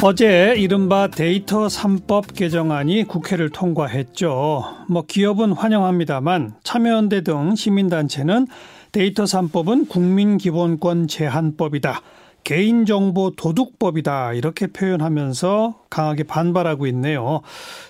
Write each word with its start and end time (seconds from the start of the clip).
어제 0.00 0.54
이른바 0.56 1.08
데이터 1.08 1.66
3법 1.66 2.34
개정안이 2.34 3.02
국회를 3.04 3.50
통과했죠. 3.50 4.62
뭐 4.88 5.02
기업은 5.04 5.52
환영합니다만 5.52 6.54
참여연대 6.62 7.22
등 7.22 7.56
시민단체는 7.56 8.46
데이터 8.92 9.24
3법은 9.24 9.88
국민기본권 9.88 11.08
제한법이다. 11.08 12.00
개인정보 12.44 13.32
도둑법이다. 13.36 14.34
이렇게 14.34 14.68
표현하면서 14.68 15.80
강하게 15.90 16.22
반발하고 16.22 16.86
있네요. 16.86 17.40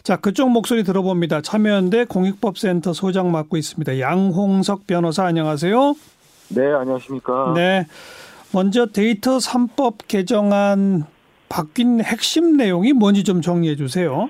자, 0.02 0.16
그쪽 0.16 0.50
목소리 0.50 0.84
들어봅니다. 0.84 1.42
참여연대 1.42 2.06
공익법센터 2.06 2.94
소장 2.94 3.30
맡고 3.30 3.58
있습니다. 3.58 4.00
양홍석 4.00 4.86
변호사 4.86 5.24
안녕하세요. 5.26 5.94
네, 6.48 6.72
안녕하십니까. 6.72 7.52
네. 7.54 7.86
먼저 8.52 8.86
데이터 8.86 9.36
3법 9.36 10.08
개정안 10.08 11.04
바뀐 11.48 12.00
핵심 12.00 12.56
내용이 12.56 12.92
뭔지 12.92 13.24
좀 13.24 13.40
정리해 13.40 13.76
주세요. 13.76 14.28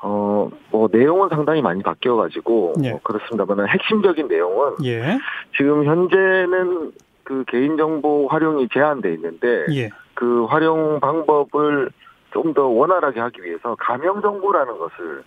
어, 0.00 0.48
뭐, 0.70 0.88
내용은 0.92 1.28
상당히 1.28 1.60
많이 1.60 1.82
바뀌어가지고, 1.82 2.74
예. 2.84 2.90
뭐 2.90 3.00
그렇습니다만, 3.02 3.68
핵심적인 3.68 4.28
내용은, 4.28 4.74
예. 4.84 5.18
지금 5.56 5.84
현재는 5.84 6.92
그 7.24 7.44
개인정보 7.48 8.28
활용이 8.28 8.68
제한돼 8.72 9.12
있는데, 9.14 9.66
예. 9.72 9.90
그 10.14 10.44
활용 10.44 11.00
방법을 11.00 11.90
좀 12.32 12.52
더 12.54 12.66
원활하게 12.66 13.20
하기 13.20 13.42
위해서 13.42 13.74
가명정보라는 13.80 14.78
것을 14.78 15.22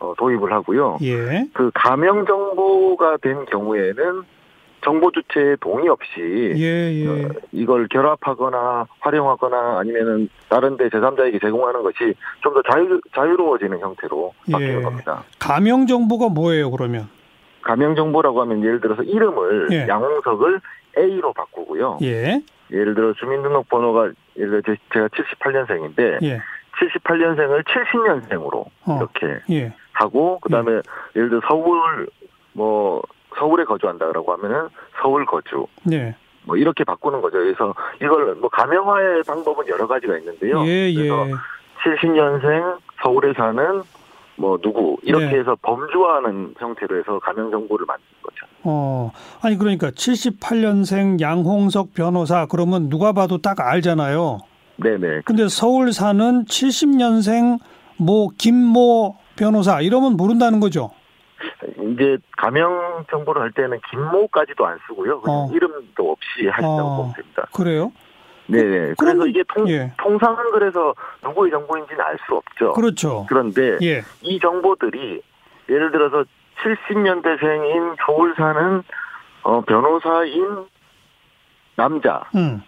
어, 0.00 0.14
도입을 0.18 0.52
하고요. 0.52 0.98
예. 1.02 1.48
그 1.52 1.70
가명정보가 1.74 3.18
된 3.18 3.44
경우에는 3.46 4.22
정보 4.84 5.10
주체의 5.10 5.56
동의 5.60 5.88
없이 5.88 6.20
예, 6.56 6.92
예. 6.92 7.08
어, 7.08 7.28
이걸 7.52 7.88
결합하거나 7.88 8.86
활용하거나 9.00 9.78
아니면은 9.78 10.28
다른 10.48 10.76
데 10.76 10.88
제3자에게 10.88 11.40
제공하는 11.40 11.82
것이 11.82 12.14
좀 12.42 12.54
더 12.54 12.62
자유, 12.70 13.00
자유로워지는 13.14 13.80
형태로 13.80 14.32
바뀌는 14.52 14.78
예. 14.78 14.82
겁니다. 14.82 15.24
가명 15.40 15.86
정보가 15.86 16.28
뭐예요, 16.28 16.70
그러면? 16.70 17.08
가명 17.62 17.94
정보라고 17.96 18.40
하면 18.42 18.62
예를 18.62 18.80
들어서 18.80 19.02
이름을 19.02 19.68
예. 19.72 19.86
양홍석을 19.88 20.60
A로 20.98 21.32
바꾸고요. 21.32 21.98
예. 22.02 22.42
예를 22.70 22.94
들어 22.94 23.12
주민등록번호가 23.14 24.10
예를 24.36 24.62
들어 24.62 24.74
제- 24.76 24.80
제가 24.92 25.08
78년생인데 25.08 26.22
예. 26.22 26.40
78년생을 26.78 27.64
70년생으로 27.64 28.66
어. 28.86 28.98
이렇게 28.98 29.40
예. 29.50 29.72
하고 29.92 30.38
그다음에 30.40 30.80
예를 31.16 31.30
들어 31.30 31.40
서울 31.48 32.06
뭐 32.52 33.02
서울에 33.36 33.64
거주한다라고 33.64 34.32
하면은 34.32 34.68
서울 35.00 35.26
거주 35.26 35.66
예. 35.92 36.14
뭐 36.44 36.56
이렇게 36.56 36.84
바꾸는 36.84 37.20
거죠. 37.20 37.38
그래서 37.38 37.74
이걸 37.96 38.34
뭐 38.36 38.48
가명화의 38.50 39.22
방법은 39.24 39.66
여러 39.68 39.86
가지가 39.86 40.18
있는데요. 40.18 40.64
예, 40.66 40.92
그래서 40.92 41.28
예. 41.28 41.32
70년생 41.84 42.78
서울에 43.02 43.32
사는 43.34 43.82
뭐 44.36 44.58
누구 44.58 44.96
이렇게 45.02 45.26
네. 45.26 45.38
해서 45.38 45.56
범주화하는 45.62 46.54
형태로 46.58 46.98
해서 46.98 47.18
가명 47.20 47.50
정보를 47.50 47.86
만든 47.86 48.04
거죠. 48.22 48.46
어. 48.62 49.12
아니 49.42 49.56
그러니까 49.56 49.90
78년생 49.90 51.20
양홍석 51.20 51.94
변호사 51.94 52.46
그러면 52.46 52.88
누가 52.88 53.12
봐도 53.12 53.38
딱 53.38 53.60
알잖아요. 53.60 54.40
네네. 54.76 55.22
근데 55.24 55.48
서울 55.48 55.92
사는 55.92 56.44
70년생 56.44 57.58
뭐 57.96 58.28
김모 58.36 59.16
변호사 59.36 59.80
이러면 59.80 60.16
모른다는 60.16 60.60
거죠. 60.60 60.90
이제 61.92 62.18
가명 62.36 63.04
정보를 63.10 63.42
할 63.42 63.52
때는 63.52 63.80
김모까지도 63.90 64.66
안 64.66 64.78
쓰고요. 64.86 65.22
어. 65.26 65.48
이름도 65.52 66.10
없이 66.12 66.46
하신다고 66.48 66.88
어. 66.88 66.96
보면 66.96 67.12
됩니다. 67.14 67.46
그래요? 67.52 67.92
네네. 68.46 68.78
그럼- 68.78 68.94
그래서 68.98 69.26
이게 69.26 69.42
통, 69.54 69.68
예. 69.68 69.92
통상은 69.98 70.50
그래서 70.52 70.94
누구의 71.22 71.50
정보인지는 71.50 72.00
알 72.00 72.18
수 72.26 72.34
없죠. 72.36 72.72
그렇죠. 72.72 73.26
그런데 73.28 73.78
예. 73.82 74.02
이 74.22 74.38
정보들이 74.38 75.22
예를 75.68 75.90
들어서 75.90 76.24
70년대생인 76.62 77.96
서울 78.04 78.34
사는 78.36 78.82
어, 79.42 79.60
변호사인 79.62 80.66
남자가 81.76 82.24
음. 82.36 82.62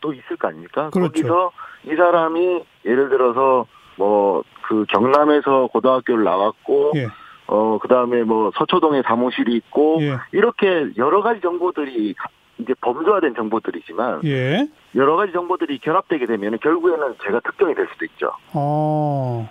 또 0.00 0.12
있을 0.12 0.36
거 0.36 0.48
아닙니까? 0.48 0.90
그렇죠. 0.90 1.12
거기서 1.12 1.52
이 1.84 1.94
사람이 1.96 2.64
예를 2.84 3.08
들어서 3.08 3.66
뭐 3.96 4.42
그 4.66 4.86
경남에서 4.88 5.66
고등학교를 5.74 6.24
나왔고 6.24 6.92
예. 6.96 7.06
어 7.46 7.78
그 7.84 7.88
다음에 7.88 8.22
뭐 8.22 8.50
서초동에 8.56 9.02
사무실이 9.02 9.54
있고 9.56 9.98
예. 10.00 10.16
이렇게 10.32 10.86
여러 10.96 11.22
가지 11.22 11.40
정보들이 11.42 12.14
이제 12.58 12.74
범죄화된 12.80 13.34
정보들이지만 13.34 14.22
예. 14.24 14.66
여러 14.94 15.16
가지 15.16 15.32
정보들이 15.32 15.78
결합되게 15.80 16.24
되면 16.24 16.58
결국에는 16.60 17.16
제가 17.24 17.40
특정이 17.40 17.74
될 17.74 17.86
수도 17.92 18.04
있죠. 18.06 18.32
어. 18.54 19.48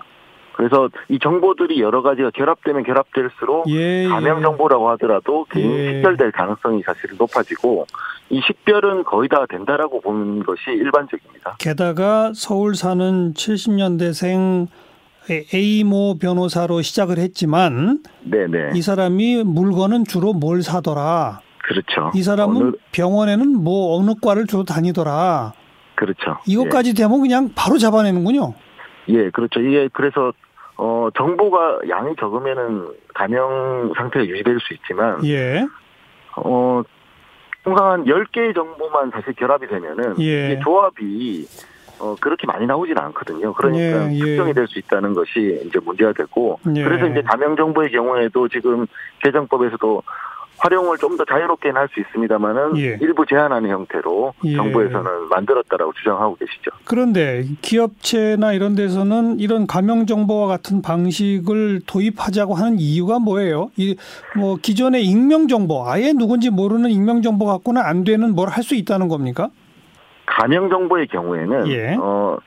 그래서 0.54 0.90
이 1.10 1.20
정보들이 1.20 1.82
여러 1.82 2.02
가지가 2.02 2.32
결합되면 2.32 2.84
결합될수록 2.84 3.70
예. 3.70 4.08
가명 4.08 4.42
정보라고 4.42 4.90
하더라도 4.92 5.46
개인 5.52 5.72
예. 5.72 5.94
식별될 5.94 6.32
가능성이 6.32 6.82
사실 6.84 7.12
높아지고 7.18 7.86
이 8.30 8.42
식별은 8.42 9.04
거의 9.04 9.30
다 9.30 9.46
된다라고 9.48 10.02
보는 10.02 10.44
것이 10.44 10.72
일반적입니다. 10.72 11.58
게다가 11.60 12.32
서울 12.34 12.74
사는 12.76 13.34
70년대생 13.34 14.68
A모 15.54 16.18
변호사로 16.20 16.82
시작을 16.82 17.18
했지만 17.18 18.00
네네. 18.24 18.72
이 18.76 18.82
사람이 18.82 19.44
물건은 19.44 20.04
주로 20.06 20.34
뭘 20.34 20.62
사더라. 20.64 21.40
그렇죠. 21.64 22.12
이 22.14 22.22
사람은 22.24 22.56
어느- 22.62 22.72
병원에는 22.92 23.64
뭐 23.64 23.98
어느 23.98 24.12
과를 24.22 24.48
주로 24.48 24.64
다니더라. 24.64 25.54
그렇죠. 25.96 26.38
이것까지 26.48 26.94
되면 26.96 27.22
그냥 27.22 27.52
바로 27.56 27.78
잡아내는군요. 27.78 28.54
예. 29.10 29.14
예, 29.16 29.30
그렇죠. 29.30 29.60
이게 29.62 29.90
그래서 29.94 30.34
어 30.76 31.10
정보가 31.18 31.80
양이 31.90 32.14
적으면은 32.20 32.88
가명 33.14 33.94
상태가 33.96 34.26
유지될 34.26 34.58
수 34.60 34.74
있지만 34.74 35.24
예. 35.26 35.66
어 36.36 36.82
통상 37.64 37.92
한 37.92 38.04
10개의 38.06 38.54
정보만 38.56 39.12
사실 39.12 39.34
결합이 39.34 39.68
되면은 39.68 40.20
예. 40.20 40.52
이게 40.54 40.60
조합이 40.64 41.46
어 42.00 42.16
그렇게 42.20 42.48
많이 42.48 42.66
나오지는 42.66 43.02
않거든요. 43.02 43.54
그러니까 43.54 44.12
예, 44.12 44.16
예. 44.16 44.20
특정이 44.20 44.54
될 44.54 44.68
수 44.68 44.80
있다는 44.80 45.14
것이 45.14 45.62
이제 45.66 45.80
문제가 45.84 46.12
되고 46.14 46.60
예. 46.76 46.84
그래서 46.84 47.08
이제 47.08 47.22
가명 47.22 47.56
정보의 47.56 47.92
경우에도 47.92 48.48
지금 48.48 48.86
개정법에서도 49.24 50.02
활용을 50.58 50.98
좀 50.98 51.18
더 51.18 51.26
자유롭게는 51.26 51.76
할 51.76 51.90
수 51.94 52.00
있습니다만은 52.00 52.78
예. 52.78 52.98
일부 53.02 53.26
제한하는 53.26 53.70
형태로 53.70 54.34
예. 54.46 54.56
정부에서는 54.56 55.28
만들었다라고 55.30 55.92
주장하고 55.94 56.36
계시죠. 56.38 56.72
그런데 56.86 57.44
기업체나 57.62 58.54
이런 58.54 58.74
데서는 58.76 59.40
이런 59.40 59.68
가명 59.68 60.06
정보와 60.06 60.48
같은 60.48 60.82
방식을 60.82 61.82
도입하자고 61.86 62.54
하는 62.56 62.80
이유가 62.80 63.20
뭐예요? 63.20 63.72
이 63.78 63.96
뭐 64.38 64.56
기존의 64.62 65.06
익명 65.06 65.48
정보, 65.48 65.88
아예 65.88 66.14
누군지 66.14 66.50
모르는 66.50 66.90
익명 66.90 67.22
정보 67.22 67.46
갖고는 67.46 67.82
안 67.82 68.04
되는 68.04 68.34
뭘 68.34 68.48
할 68.50 68.64
수 68.64 68.76
있다는 68.76 69.08
겁니까? 69.10 69.50
가명 70.38 70.70
정보의 70.70 71.08
경우에는 71.08 71.68
예. 71.68 71.96
어 72.00 72.38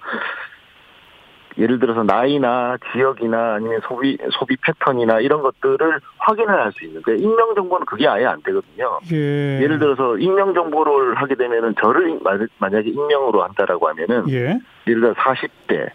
예를 1.58 1.78
들어서 1.78 2.02
나이나 2.02 2.76
지역이나 2.92 3.54
아니면 3.54 3.80
소비 3.88 4.18
소비 4.32 4.56
패턴이나 4.56 5.20
이런 5.20 5.40
것들을 5.40 6.00
확인을 6.18 6.52
할수 6.52 6.84
있는 6.84 7.00
데 7.02 7.16
익명 7.16 7.54
정보는 7.54 7.86
그게 7.86 8.06
아예 8.06 8.26
안 8.26 8.42
되거든요. 8.42 8.98
예. 9.10 9.62
예를 9.62 9.78
들어서 9.78 10.18
익명 10.18 10.52
정보를 10.52 11.14
하게 11.14 11.34
되면은 11.34 11.74
저를 11.80 12.18
마- 12.22 12.36
만약에 12.58 12.90
익명으로 12.90 13.42
한다라고 13.42 13.88
하면은 13.88 14.28
예. 14.28 14.58
예를 14.86 15.00
들어 15.00 15.14
40대 15.14 15.90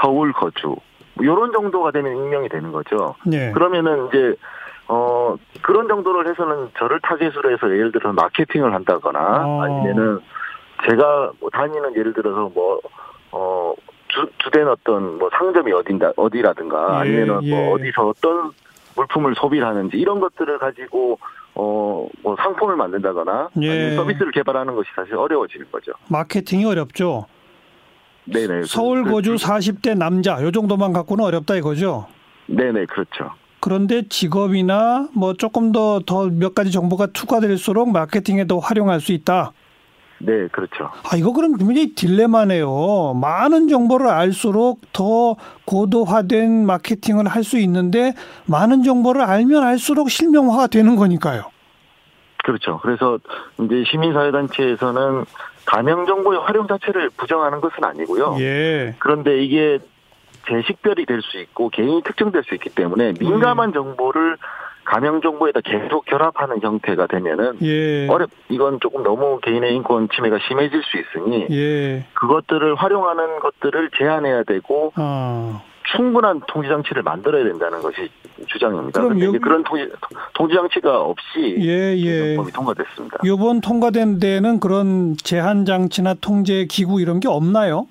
서울 0.00 0.32
거주 0.32 0.76
뭐 1.14 1.24
이런 1.24 1.50
정도가 1.52 1.90
되면 1.90 2.16
익명이 2.16 2.48
되는 2.48 2.70
거죠. 2.70 3.16
예. 3.32 3.50
그러면은 3.50 4.06
이제 4.08 4.34
어 4.86 5.34
그런 5.62 5.88
정도를 5.88 6.30
해서는 6.30 6.68
저를 6.78 7.00
타겟으로 7.00 7.50
해서 7.50 7.68
예를 7.70 7.90
들어서 7.90 8.12
마케팅을 8.12 8.72
한다거나 8.74 9.42
어. 9.44 9.62
아니면은 9.62 10.20
제가 10.88 11.32
뭐 11.40 11.50
다니는 11.50 11.96
예를 11.96 12.12
들어서 12.12 12.50
뭐 12.54 12.80
어 13.36 13.74
주, 14.06 14.28
주된 14.38 14.68
어떤 14.68 15.18
뭐 15.18 15.28
상점이 15.36 15.72
어딘다 15.72 16.12
어디라든가 16.16 16.98
예, 16.98 17.00
아니면은 17.00 17.42
예. 17.42 17.50
뭐 17.50 17.74
어디서 17.74 18.06
어떤 18.10 18.52
물품을 18.94 19.34
소비를 19.34 19.66
하는지 19.66 19.96
이런 19.96 20.20
것들을 20.20 20.56
가지고 20.58 21.18
어 21.54 22.06
뭐 22.22 22.36
상품을 22.36 22.76
만든다거나 22.76 23.48
예. 23.60 23.96
서비스를 23.96 24.30
개발하는 24.32 24.74
것이 24.76 24.88
사실 24.94 25.16
어려워지는 25.16 25.66
거죠. 25.72 25.92
마케팅이 26.08 26.64
어렵죠. 26.64 27.26
네네. 28.26 28.62
서울 28.66 29.02
그- 29.04 29.10
거주 29.10 29.32
그- 29.32 29.36
40대 29.38 29.96
남자 29.98 30.40
요 30.42 30.50
정도만 30.52 30.92
갖고는 30.92 31.24
어렵다 31.24 31.56
이거죠. 31.56 32.06
네네 32.46 32.86
그렇죠. 32.86 33.30
그런데 33.60 34.06
직업이나 34.08 35.08
뭐 35.14 35.34
조금 35.34 35.72
더 35.72 36.00
더 36.06 36.28
몇 36.30 36.54
가지 36.54 36.70
정보가 36.70 37.08
추가될수록 37.14 37.90
마케팅에도 37.90 38.60
활용할 38.60 39.00
수 39.00 39.12
있다. 39.12 39.52
네 40.18 40.48
그렇죠. 40.52 40.90
아 41.10 41.16
이거 41.16 41.32
그럼 41.32 41.56
굉장히 41.56 41.94
딜레마네요. 41.94 43.14
많은 43.20 43.68
정보를 43.68 44.08
알수록 44.08 44.80
더 44.92 45.36
고도화된 45.66 46.64
마케팅을 46.66 47.26
할 47.28 47.44
수 47.44 47.58
있는데 47.58 48.14
많은 48.46 48.82
정보를 48.84 49.20
알면 49.22 49.62
알수록 49.64 50.10
실명화가 50.10 50.68
되는 50.68 50.96
거니까요. 50.96 51.42
그렇죠. 52.44 52.78
그래서 52.82 53.18
이제 53.60 53.84
시민사회단체에서는 53.90 55.24
가명 55.66 56.06
정보의 56.06 56.40
활용 56.40 56.66
자체를 56.66 57.10
부정하는 57.16 57.60
것은 57.60 57.84
아니고요. 57.84 58.36
예. 58.38 58.94
그런데 58.98 59.42
이게 59.42 59.78
재식별이 60.48 61.06
될 61.06 61.22
수 61.22 61.38
있고 61.38 61.70
개인이 61.70 62.02
특정될 62.02 62.44
수 62.44 62.54
있기 62.54 62.70
때문에 62.70 63.14
민감한 63.18 63.72
정보를 63.72 64.36
가명 64.84 65.20
정보에다 65.20 65.60
계속 65.62 66.04
결합하는 66.04 66.60
형태가 66.62 67.06
되면은 67.06 67.58
예. 67.62 68.06
어렵 68.08 68.30
이건 68.48 68.80
조금 68.80 69.02
너무 69.02 69.40
개인의 69.42 69.74
인권 69.74 70.08
침해가 70.14 70.38
심해질 70.46 70.82
수 70.82 70.98
있으니 70.98 71.46
예. 71.50 72.06
그것들을 72.14 72.74
활용하는 72.76 73.40
것들을 73.40 73.90
제한해야 73.98 74.42
되고 74.44 74.92
아. 74.96 75.62
충분한 75.96 76.40
통제 76.48 76.68
장치를 76.68 77.02
만들어야 77.02 77.44
된다는 77.44 77.80
것이 77.82 78.08
주장입니다. 78.46 79.00
그럼 79.00 79.20
여기- 79.20 79.38
그런 79.38 79.62
통제 79.64 79.88
통제 80.34 80.54
장치가 80.54 81.00
없이 81.02 81.56
예, 81.60 81.94
예. 81.96 82.36
법이 82.36 82.52
통과됐습니다. 82.52 83.18
요번 83.26 83.60
통과된 83.60 84.18
데는 84.18 84.60
그런 84.60 85.14
제한 85.22 85.64
장치나 85.66 86.14
통제 86.20 86.66
기구 86.68 87.00
이런 87.00 87.20
게 87.20 87.28
없나요? 87.28 87.86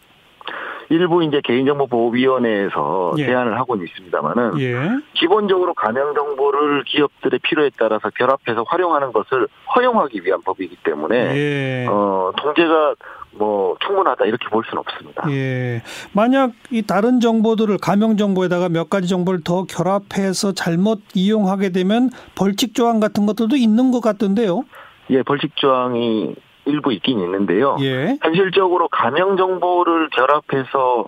일부 0.93 1.23
이제 1.23 1.41
개인정보보호위원회에서 1.43 3.13
예. 3.17 3.25
제안을 3.25 3.57
하고는 3.59 3.83
있습니다만은 3.87 4.59
예. 4.59 4.75
기본적으로 5.15 5.73
가명 5.73 6.13
정보를 6.13 6.83
기업들의 6.83 7.39
필요에 7.39 7.71
따라서 7.79 8.11
결합해서 8.11 8.63
활용하는 8.67 9.11
것을 9.11 9.47
허용하기 9.75 10.21
위한 10.23 10.39
법이기 10.45 10.77
때문에 10.83 11.15
예. 11.35 11.87
어 11.89 12.31
통제가 12.37 12.93
뭐 13.31 13.75
충분하다 13.83 14.25
이렇게 14.25 14.47
볼 14.49 14.63
수는 14.69 14.83
없습니다. 14.85 15.23
예. 15.31 15.81
만약 16.11 16.51
이 16.69 16.83
다른 16.83 17.19
정보들을 17.19 17.79
가명 17.79 18.15
정보에다가 18.15 18.69
몇 18.69 18.91
가지 18.91 19.07
정보를 19.07 19.43
더 19.43 19.63
결합해서 19.63 20.53
잘못 20.53 21.01
이용하게 21.15 21.71
되면 21.71 22.11
벌칙 22.35 22.75
조항 22.75 22.99
같은 22.99 23.25
것들도 23.25 23.55
있는 23.55 23.89
것 23.89 23.99
같던데요. 23.99 24.63
예, 25.09 25.23
벌칙 25.23 25.55
조항이 25.55 26.35
일부 26.65 26.91
있긴 26.93 27.19
있는데요. 27.19 27.75
예. 27.81 28.17
현실적으로 28.21 28.87
가명 28.87 29.35
정보를 29.37 30.09
결합해서 30.09 31.05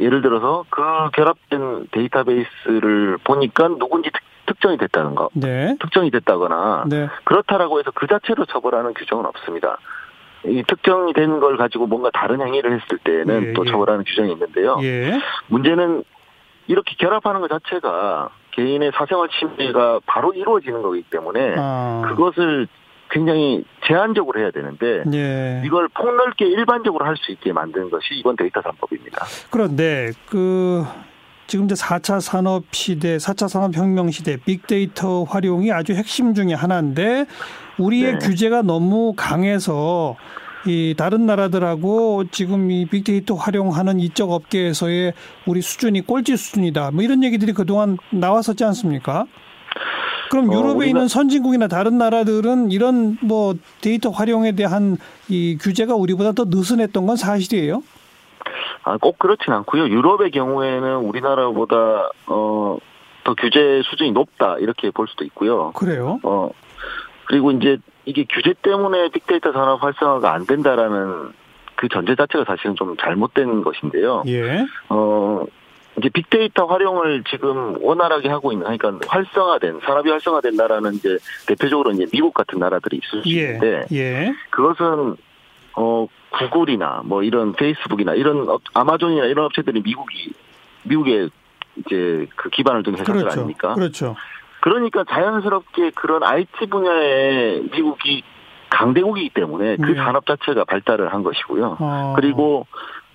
예를 0.00 0.22
들어서 0.22 0.64
그 0.70 0.82
결합된 1.12 1.88
데이터베이스를 1.90 3.18
보니까 3.24 3.68
누군지 3.68 4.10
특- 4.10 4.22
특정이 4.46 4.76
됐다는 4.76 5.14
거, 5.14 5.30
네. 5.32 5.74
특정이 5.80 6.10
됐다거나 6.10 6.84
네. 6.88 7.08
그렇다라고 7.24 7.78
해서 7.78 7.90
그 7.94 8.06
자체로 8.06 8.44
처벌하는 8.44 8.92
규정은 8.94 9.24
없습니다. 9.26 9.78
이 10.46 10.62
특정이 10.66 11.14
된 11.14 11.40
걸 11.40 11.56
가지고 11.56 11.86
뭔가 11.86 12.10
다른 12.12 12.42
행위를 12.42 12.78
했을 12.78 12.98
때는 12.98 13.42
예, 13.48 13.52
또 13.54 13.64
예. 13.66 13.70
처벌하는 13.70 14.04
규정이 14.04 14.32
있는데요. 14.32 14.78
예. 14.82 15.18
문제는 15.48 16.04
이렇게 16.66 16.94
결합하는 16.98 17.40
것 17.40 17.48
자체가 17.48 18.28
개인의 18.50 18.92
사생활 18.94 19.28
침해가 19.30 20.00
바로 20.06 20.32
이루어지는 20.34 20.82
거기 20.82 21.02
때문에 21.02 21.54
아. 21.58 22.02
그것을 22.08 22.68
굉장히 23.14 23.64
제한적으로 23.86 24.40
해야 24.40 24.50
되는데 24.50 25.04
예. 25.14 25.62
이걸 25.64 25.88
폭넓게 25.88 26.46
일반적으로 26.46 27.06
할 27.06 27.14
수 27.16 27.30
있게 27.30 27.52
만든 27.52 27.88
것이 27.88 28.06
이번 28.14 28.34
데이터 28.34 28.60
산법입니다. 28.60 29.24
그런데 29.50 30.10
그 30.26 30.84
지금 31.46 31.66
이제 31.66 31.74
4차 31.76 32.20
산업 32.20 32.64
시대, 32.72 33.16
4차 33.18 33.48
산업 33.48 33.76
혁명 33.76 34.10
시대 34.10 34.36
빅데이터 34.36 35.22
활용이 35.22 35.70
아주 35.70 35.92
핵심 35.94 36.34
중에 36.34 36.54
하나인데 36.54 37.26
우리의 37.78 38.12
네. 38.14 38.18
규제가 38.18 38.62
너무 38.62 39.14
강해서 39.16 40.16
이 40.66 40.94
다른 40.96 41.26
나라들하고 41.26 42.24
지금 42.30 42.70
이 42.70 42.86
빅데이터 42.86 43.34
활용하는 43.34 44.00
이쪽 44.00 44.32
업계에서의 44.32 45.12
우리 45.46 45.60
수준이 45.60 46.00
꼴찌 46.00 46.36
수준이다. 46.36 46.90
뭐 46.92 47.04
이런 47.04 47.22
얘기들이 47.22 47.52
그동안 47.52 47.96
나왔었지 48.10 48.64
않습니까? 48.64 49.26
그럼 50.30 50.48
어, 50.50 50.52
유럽에 50.52 50.86
우리가- 50.86 50.86
있는 50.88 51.08
선진국이나 51.08 51.68
다른 51.68 51.98
나라들은 51.98 52.70
이런 52.70 53.16
뭐 53.22 53.54
데이터 53.80 54.10
활용에 54.10 54.52
대한 54.52 54.96
이 55.28 55.56
규제가 55.60 55.94
우리보다 55.94 56.32
더 56.32 56.44
느슨했던 56.48 57.06
건 57.06 57.16
사실이에요. 57.16 57.82
아, 58.84 58.96
꼭 58.98 59.18
그렇진 59.18 59.52
않고요. 59.52 59.88
유럽의 59.88 60.30
경우에는 60.30 60.96
우리나라보다 60.96 62.10
어, 62.26 62.78
더 63.24 63.34
규제 63.34 63.80
수준이 63.84 64.12
높다 64.12 64.56
이렇게 64.58 64.90
볼 64.90 65.08
수도 65.08 65.24
있고요. 65.24 65.72
그래요? 65.72 66.20
어, 66.22 66.50
그리고 67.26 67.50
이제 67.52 67.78
이게 68.04 68.26
규제 68.30 68.52
때문에 68.62 69.08
빅데이터 69.08 69.52
산업 69.52 69.82
활성화가 69.82 70.32
안 70.34 70.44
된다라는 70.44 71.30
그 71.76 71.88
전제 71.88 72.14
자체가 72.14 72.44
사실은 72.46 72.76
좀 72.76 72.94
잘못된 72.98 73.62
것인데요. 73.62 74.22
예. 74.26 74.66
어, 74.90 75.44
이제 75.98 76.08
빅데이터 76.08 76.66
활용을 76.66 77.22
지금 77.30 77.76
원활하게 77.80 78.28
하고 78.28 78.52
있는, 78.52 78.64
그러니까 78.76 79.06
활성화된, 79.08 79.80
산업이 79.84 80.10
활성화된 80.10 80.56
나라는 80.56 80.94
이제 80.94 81.18
대표적으로 81.46 81.92
이제 81.92 82.06
미국 82.12 82.34
같은 82.34 82.58
나라들이 82.58 83.00
있을 83.02 83.22
수 83.22 83.28
예. 83.30 83.42
있는데, 83.42 83.86
예. 83.92 84.32
그것은, 84.50 85.16
어, 85.76 86.06
구글이나 86.30 87.02
뭐 87.04 87.22
이런 87.22 87.52
페이스북이나 87.52 88.14
이런 88.14 88.48
업- 88.48 88.62
아마존이나 88.74 89.26
이런 89.26 89.44
업체들이 89.46 89.82
미국이, 89.82 90.32
미국에 90.82 91.28
이제 91.76 92.26
그 92.34 92.50
기반을 92.50 92.82
둔 92.82 92.94
회사들 92.94 93.14
그렇죠. 93.20 93.30
아닙니까? 93.40 93.74
그렇죠. 93.74 94.16
그러니까 94.60 95.04
자연스럽게 95.08 95.90
그런 95.94 96.22
IT 96.24 96.66
분야에 96.70 97.60
미국이 97.72 98.22
강대국이기 98.70 99.30
때문에 99.30 99.76
그 99.76 99.92
예. 99.92 99.94
산업 99.96 100.26
자체가 100.26 100.64
발달을 100.64 101.12
한 101.12 101.22
것이고요. 101.22 101.76
어. 101.78 102.12
그리고 102.16 102.66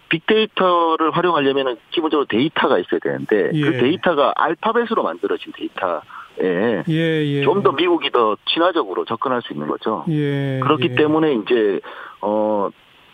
빅데이터를 0.09 1.11
활용하려면 1.11 1.77
기본적으로 1.91 2.25
데이터가 2.27 2.77
있어야 2.79 2.99
되는데 2.99 3.51
예. 3.53 3.61
그 3.61 3.71
데이터가 3.79 4.33
알파벳으로 4.35 5.03
만들어진 5.03 5.53
데이터에 5.55 6.01
예, 6.41 6.83
예. 6.87 7.43
좀 7.43 7.63
더 7.63 7.71
미국이 7.73 8.09
더 8.11 8.37
친화적으로 8.45 9.05
접근할 9.05 9.41
수 9.41 9.53
있는 9.53 9.67
거죠. 9.67 10.05
예. 10.09 10.59
그렇기 10.63 10.89
예. 10.91 10.95
때문에 10.95 11.33
이제 11.35 11.79
어 12.21 12.69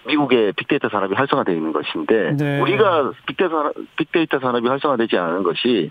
미국의 0.07 0.53
빅데이터 0.53 0.87
산업이 0.89 1.15
활성화되어 1.15 1.55
있는 1.55 1.73
것인데 1.73 2.35
네. 2.37 2.61
우리가 2.61 3.11
빅데이터 3.25 3.49
산업, 3.49 3.73
빅데이터 3.97 4.39
산업이 4.39 4.67
활성화되지 4.67 5.17
않은 5.17 5.41
것이 5.43 5.89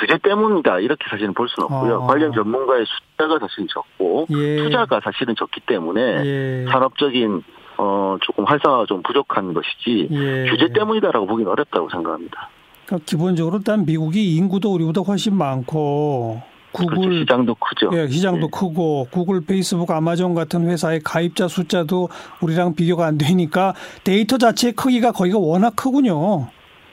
규제 0.00 0.18
때문이다 0.18 0.80
이렇게 0.80 1.04
사실은 1.08 1.32
볼 1.32 1.48
수는 1.48 1.66
없고요. 1.70 1.98
어. 2.02 2.06
관련 2.06 2.32
전문가의 2.32 2.84
숫자가 2.86 3.38
사실 3.38 3.68
적고 3.68 4.26
예. 4.30 4.56
투자가 4.56 5.00
사실은 5.04 5.36
적기 5.36 5.60
때문에 5.60 6.00
예. 6.24 6.64
산업적인 6.70 7.44
어 7.82 8.16
조금 8.20 8.44
활성화가 8.44 8.86
좀 8.86 9.02
부족한 9.02 9.52
것이지 9.54 10.08
예. 10.12 10.50
규제 10.50 10.72
때문이다라고 10.72 11.26
보기는 11.26 11.50
어렵다고 11.50 11.90
생각합니다. 11.90 12.48
그러니까 12.86 13.04
기본적으로 13.04 13.58
일단 13.58 13.84
미국이 13.84 14.36
인구도 14.36 14.72
우리보다 14.72 15.00
훨씬 15.00 15.34
많고 15.36 16.40
그렇죠. 16.72 16.94
구글 16.94 17.18
시장도 17.20 17.56
크죠. 17.56 17.90
예, 17.92 18.06
시장도 18.06 18.46
예. 18.46 18.50
크고 18.50 19.08
구글, 19.10 19.44
페이스북, 19.44 19.90
아마존 19.90 20.34
같은 20.34 20.68
회사의 20.68 21.00
가입자 21.00 21.48
숫자도 21.48 22.08
우리랑 22.40 22.74
비교가 22.74 23.06
안 23.06 23.18
되니까 23.18 23.74
데이터 24.04 24.38
자체의 24.38 24.74
크기가 24.74 25.12
거기가 25.12 25.38
워낙 25.38 25.74
크군요. 25.76 26.46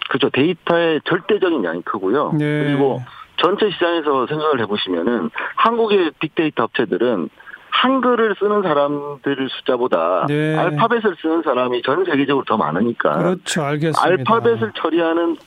그렇죠. 0.09 0.29
데이터의 0.31 1.01
절대적인 1.05 1.63
양이 1.63 1.81
크고요. 1.83 2.33
네. 2.33 2.63
그리고 2.63 2.99
전체 3.37 3.69
시장에서 3.71 4.27
생각을 4.27 4.59
해보시면은 4.61 5.29
한국의 5.55 6.11
빅데이터 6.19 6.63
업체들은 6.63 7.29
한글을 7.81 8.35
쓰는 8.39 8.61
사람들 8.61 9.47
숫자보다 9.57 10.25
네. 10.27 10.55
알파벳을 10.57 11.15
쓰는 11.21 11.41
사람이 11.43 11.81
전 11.83 12.03
세계적으로 12.03 12.43
더 12.45 12.57
많으니까 12.57 13.17
그렇죠. 13.17 13.63
알겠습니다. 13.63 14.03
알파벳을 14.03 14.73
처리하는 14.75 15.37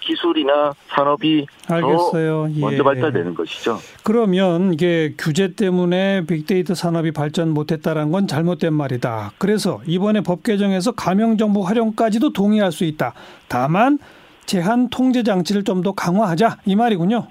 기술이나 0.00 0.72
산업이 0.88 1.46
알겠어요. 1.68 2.48
더 2.54 2.60
먼저 2.60 2.78
예. 2.78 2.82
발달되는 2.82 3.34
것이죠. 3.34 3.78
그러면 4.04 4.72
이게 4.72 5.14
규제 5.18 5.54
때문에 5.54 6.24
빅데이터 6.26 6.74
산업이 6.74 7.10
발전 7.12 7.50
못했다는 7.50 8.10
건 8.12 8.26
잘못된 8.26 8.72
말이다. 8.72 9.32
그래서 9.38 9.80
이번에 9.86 10.20
법 10.22 10.42
개정에서 10.44 10.92
가명 10.92 11.36
정보 11.36 11.62
활용까지도 11.62 12.32
동의할 12.32 12.70
수 12.72 12.84
있다. 12.84 13.14
다만 13.48 13.98
제한 14.46 14.90
통제 14.90 15.22
장치를 15.24 15.62
좀 15.64 15.82
더 15.82 15.92
강화하자 15.92 16.58
이 16.66 16.74
말이군요. 16.76 17.26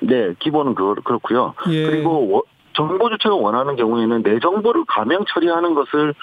네, 0.00 0.34
기본은 0.38 0.74
그, 0.74 0.94
그렇고요. 1.04 1.54
예. 1.70 1.84
그리고 1.86 2.28
워- 2.28 2.42
정보 2.74 3.10
주체가 3.10 3.34
원하는 3.34 3.76
경우에는 3.76 4.22
내 4.22 4.38
정보를 4.40 4.84
가명 4.86 5.24
처리하는 5.32 5.74
것을 5.74 6.14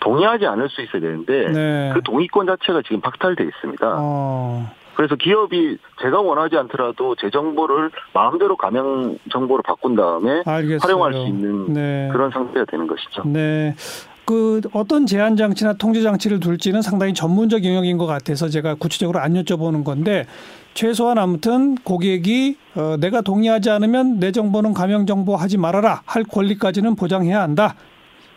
동의하지 0.00 0.46
않을 0.46 0.68
수 0.68 0.82
있어야 0.82 1.00
되는데 1.00 1.50
네. 1.50 1.90
그 1.94 2.02
동의권 2.02 2.46
자체가 2.46 2.82
지금 2.82 3.00
박탈돼 3.00 3.42
있습니다. 3.44 3.96
어. 3.98 4.70
그래서 4.94 5.16
기업이 5.16 5.78
제가 6.02 6.20
원하지 6.20 6.56
않더라도 6.56 7.16
제 7.16 7.30
정보를 7.30 7.90
마음대로 8.12 8.56
가명 8.56 9.18
정보로 9.32 9.62
바꾼 9.62 9.96
다음에 9.96 10.42
알겠어요. 10.46 10.78
활용할 10.80 11.14
수 11.14 11.26
있는 11.26 11.72
네. 11.72 12.08
그런 12.12 12.30
상태가 12.30 12.64
되는 12.66 12.86
것이죠. 12.86 13.22
네. 13.26 13.74
그 14.24 14.60
어떤 14.72 15.06
제한 15.06 15.36
장치나 15.36 15.74
통제 15.74 16.02
장치를 16.02 16.40
둘지는 16.40 16.80
상당히 16.82 17.12
전문적 17.12 17.64
영역인 17.64 17.98
것 17.98 18.06
같아서 18.06 18.48
제가 18.48 18.74
구체적으로 18.74 19.18
안 19.20 19.34
여쭤보는 19.34 19.84
건데 19.84 20.26
최소한 20.72 21.18
아무튼 21.18 21.76
고객이 21.76 22.56
어, 22.74 22.96
내가 22.98 23.20
동의하지 23.20 23.70
않으면 23.70 24.18
내 24.18 24.32
정보는 24.32 24.74
가명 24.74 25.06
정보 25.06 25.36
하지 25.36 25.56
말아라 25.58 26.02
할 26.06 26.24
권리까지는 26.24 26.96
보장해야 26.96 27.40
한다. 27.40 27.74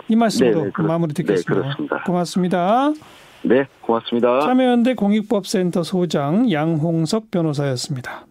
이 0.09 0.15
말씀으로 0.15 0.59
네, 0.59 0.63
네, 0.65 0.71
그렇- 0.71 0.87
마무리 0.87 1.13
듣겠습니다. 1.13 1.53
네, 1.53 1.61
그렇습니다. 1.61 2.03
고맙습니다. 2.05 2.93
네, 3.43 3.65
고맙습니다. 3.81 4.41
참여연대 4.41 4.93
공익법센터 4.95 5.83
소장 5.83 6.51
양홍석 6.51 7.31
변호사였습니다. 7.31 8.26